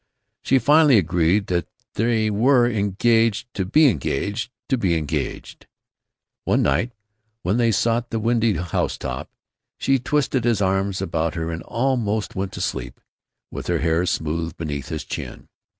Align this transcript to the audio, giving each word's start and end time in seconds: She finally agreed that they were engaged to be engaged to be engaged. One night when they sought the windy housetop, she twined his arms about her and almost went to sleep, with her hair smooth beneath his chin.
She 0.41 0.57
finally 0.57 0.97
agreed 0.97 1.45
that 1.45 1.67
they 1.93 2.31
were 2.31 2.67
engaged 2.67 3.53
to 3.53 3.65
be 3.65 3.87
engaged 3.87 4.49
to 4.69 4.75
be 4.75 4.95
engaged. 4.97 5.67
One 6.43 6.63
night 6.63 6.91
when 7.43 7.57
they 7.57 7.71
sought 7.71 8.09
the 8.09 8.19
windy 8.19 8.53
housetop, 8.55 9.29
she 9.77 9.99
twined 9.99 10.43
his 10.43 10.59
arms 10.59 11.03
about 11.03 11.35
her 11.35 11.51
and 11.51 11.61
almost 11.61 12.33
went 12.33 12.51
to 12.53 12.61
sleep, 12.61 12.99
with 13.51 13.67
her 13.67 13.77
hair 13.77 14.07
smooth 14.07 14.57
beneath 14.57 14.89
his 14.89 15.03
chin. 15.05 15.47